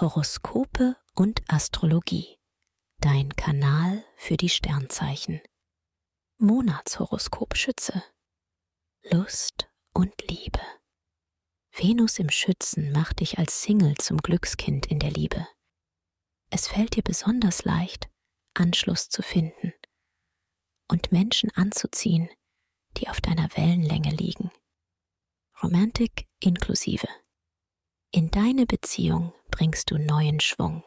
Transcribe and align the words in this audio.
Horoskope 0.00 0.94
und 1.16 1.42
Astrologie. 1.48 2.38
Dein 3.00 3.34
Kanal 3.34 4.04
für 4.16 4.36
die 4.36 4.48
Sternzeichen. 4.48 5.40
Monatshoroskop 6.38 7.56
Schütze. 7.56 8.04
Lust 9.10 9.68
und 9.92 10.14
Liebe. 10.30 10.60
Venus 11.72 12.20
im 12.20 12.30
Schützen 12.30 12.92
macht 12.92 13.18
dich 13.18 13.40
als 13.40 13.64
Single 13.64 13.96
zum 13.96 14.18
Glückskind 14.18 14.86
in 14.86 15.00
der 15.00 15.10
Liebe. 15.10 15.48
Es 16.50 16.68
fällt 16.68 16.94
dir 16.94 17.02
besonders 17.02 17.64
leicht, 17.64 18.08
Anschluss 18.54 19.08
zu 19.08 19.22
finden 19.22 19.72
und 20.86 21.10
Menschen 21.10 21.50
anzuziehen, 21.56 22.30
die 22.98 23.08
auf 23.08 23.20
deiner 23.20 23.48
Wellenlänge 23.56 24.14
liegen. 24.14 24.52
Romantik 25.60 26.28
inklusive. 26.38 27.08
In 28.10 28.30
deine 28.30 28.64
Beziehung 28.64 29.34
bringst 29.50 29.90
du 29.90 29.98
neuen 29.98 30.40
Schwung. 30.40 30.82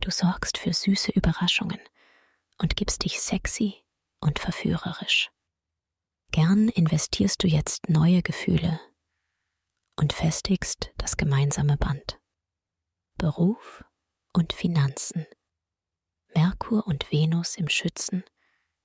Du 0.00 0.10
sorgst 0.10 0.56
für 0.56 0.72
süße 0.72 1.12
Überraschungen 1.12 1.80
und 2.56 2.74
gibst 2.74 3.04
dich 3.04 3.20
sexy 3.20 3.84
und 4.20 4.38
verführerisch. 4.38 5.30
Gern 6.32 6.70
investierst 6.70 7.42
du 7.42 7.48
jetzt 7.48 7.90
neue 7.90 8.22
Gefühle 8.22 8.80
und 9.96 10.14
festigst 10.14 10.90
das 10.96 11.18
gemeinsame 11.18 11.76
Band. 11.76 12.18
Beruf 13.18 13.84
und 14.32 14.54
Finanzen. 14.54 15.26
Merkur 16.34 16.86
und 16.86 17.12
Venus 17.12 17.56
im 17.56 17.68
Schützen 17.68 18.24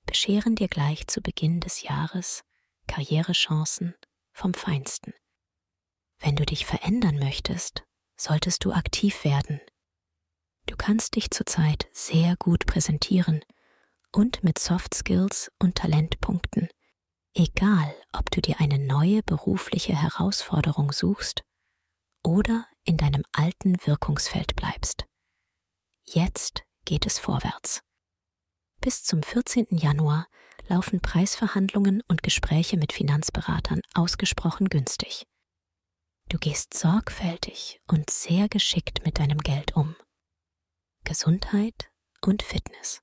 bescheren 0.04 0.54
dir 0.54 0.68
gleich 0.68 1.06
zu 1.06 1.22
Beginn 1.22 1.60
des 1.60 1.80
Jahres 1.80 2.44
Karrierechancen 2.88 3.94
vom 4.32 4.52
Feinsten. 4.52 5.14
Wenn 6.22 6.36
du 6.36 6.46
dich 6.46 6.64
verändern 6.66 7.18
möchtest, 7.18 7.82
solltest 8.16 8.64
du 8.64 8.72
aktiv 8.72 9.24
werden. 9.24 9.60
Du 10.66 10.76
kannst 10.76 11.16
dich 11.16 11.32
zurzeit 11.32 11.88
sehr 11.92 12.36
gut 12.36 12.64
präsentieren 12.66 13.44
und 14.12 14.44
mit 14.44 14.58
Soft 14.58 14.94
Skills 14.94 15.50
und 15.58 15.74
Talentpunkten, 15.74 16.68
egal 17.34 17.92
ob 18.12 18.30
du 18.30 18.40
dir 18.40 18.60
eine 18.60 18.78
neue 18.78 19.24
berufliche 19.24 20.00
Herausforderung 20.00 20.92
suchst 20.92 21.42
oder 22.22 22.66
in 22.84 22.96
deinem 22.96 23.24
alten 23.32 23.76
Wirkungsfeld 23.84 24.54
bleibst. 24.54 25.06
Jetzt 26.04 26.62
geht 26.84 27.04
es 27.04 27.18
vorwärts. 27.18 27.80
Bis 28.80 29.02
zum 29.02 29.24
14. 29.24 29.66
Januar 29.70 30.28
laufen 30.68 31.00
Preisverhandlungen 31.00 32.02
und 32.06 32.22
Gespräche 32.22 32.76
mit 32.76 32.92
Finanzberatern 32.92 33.80
ausgesprochen 33.94 34.68
günstig. 34.68 35.26
Du 36.32 36.38
gehst 36.38 36.72
sorgfältig 36.72 37.82
und 37.88 38.08
sehr 38.08 38.48
geschickt 38.48 39.04
mit 39.04 39.18
deinem 39.18 39.36
Geld 39.36 39.76
um. 39.76 39.94
Gesundheit 41.04 41.92
und 42.22 42.42
Fitness. 42.42 43.02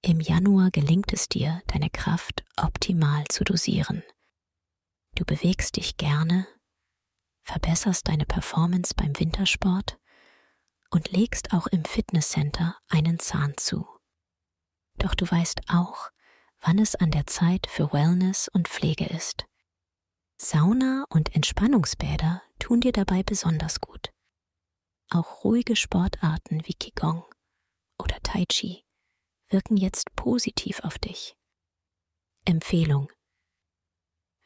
Im 0.00 0.20
Januar 0.20 0.70
gelingt 0.70 1.12
es 1.12 1.28
dir, 1.28 1.60
deine 1.66 1.90
Kraft 1.90 2.42
optimal 2.56 3.26
zu 3.28 3.44
dosieren. 3.44 4.02
Du 5.16 5.26
bewegst 5.26 5.76
dich 5.76 5.98
gerne, 5.98 6.48
verbesserst 7.42 8.08
deine 8.08 8.24
Performance 8.24 8.94
beim 8.96 9.20
Wintersport 9.20 9.98
und 10.88 11.10
legst 11.10 11.52
auch 11.52 11.66
im 11.66 11.84
Fitnesscenter 11.84 12.78
einen 12.88 13.18
Zahn 13.18 13.52
zu. 13.58 13.86
Doch 14.96 15.14
du 15.14 15.30
weißt 15.30 15.60
auch, 15.68 16.08
wann 16.62 16.78
es 16.78 16.94
an 16.94 17.10
der 17.10 17.26
Zeit 17.26 17.66
für 17.66 17.92
Wellness 17.92 18.48
und 18.48 18.66
Pflege 18.66 19.04
ist. 19.04 19.44
Sauna 20.42 21.04
und 21.10 21.36
Entspannungsbäder 21.36 22.42
tun 22.58 22.80
dir 22.80 22.92
dabei 22.92 23.22
besonders 23.22 23.78
gut. 23.82 24.10
Auch 25.10 25.44
ruhige 25.44 25.76
Sportarten 25.76 26.62
wie 26.64 26.72
Qigong 26.72 27.22
oder 27.98 28.16
Tai 28.22 28.46
Chi 28.46 28.82
wirken 29.50 29.76
jetzt 29.76 30.16
positiv 30.16 30.80
auf 30.80 30.98
dich. 30.98 31.36
Empfehlung. 32.46 33.12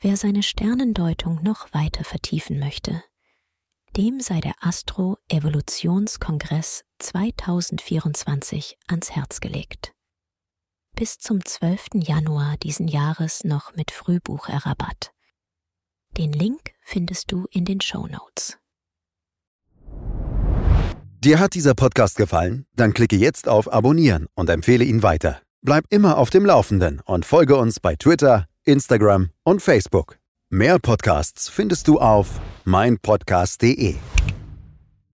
Wer 0.00 0.16
seine 0.16 0.42
Sternendeutung 0.42 1.40
noch 1.44 1.72
weiter 1.72 2.02
vertiefen 2.02 2.58
möchte, 2.58 3.04
dem 3.96 4.18
sei 4.18 4.40
der 4.40 4.56
Astro 4.62 5.18
Evolutionskongress 5.28 6.84
2024 6.98 8.78
ans 8.88 9.12
Herz 9.12 9.38
gelegt. 9.38 9.94
Bis 10.96 11.18
zum 11.20 11.44
12. 11.44 12.02
Januar 12.02 12.56
diesen 12.56 12.88
Jahres 12.88 13.44
noch 13.44 13.76
mit 13.76 13.92
Frühbucherrabatt. 13.92 15.13
Den 16.16 16.32
Link 16.32 16.70
findest 16.80 17.32
du 17.32 17.46
in 17.50 17.64
den 17.64 17.80
Show 17.80 18.06
Notes. 18.06 18.56
Dir 21.24 21.40
hat 21.40 21.54
dieser 21.54 21.74
Podcast 21.74 22.16
gefallen? 22.16 22.66
Dann 22.76 22.94
klicke 22.94 23.16
jetzt 23.16 23.48
auf 23.48 23.72
Abonnieren 23.72 24.28
und 24.34 24.48
empfehle 24.48 24.84
ihn 24.84 25.02
weiter. 25.02 25.40
Bleib 25.62 25.86
immer 25.90 26.18
auf 26.18 26.30
dem 26.30 26.44
Laufenden 26.44 27.00
und 27.04 27.24
folge 27.24 27.56
uns 27.56 27.80
bei 27.80 27.96
Twitter, 27.96 28.46
Instagram 28.64 29.30
und 29.42 29.60
Facebook. 29.60 30.18
Mehr 30.50 30.78
Podcasts 30.78 31.48
findest 31.48 31.88
du 31.88 31.98
auf 31.98 32.40
meinpodcast.de. 32.64 33.96